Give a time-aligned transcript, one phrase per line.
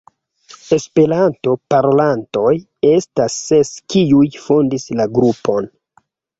[0.77, 2.55] Esperanto parolantoj
[2.93, 5.73] estas ses, kiuj fondis la grupon.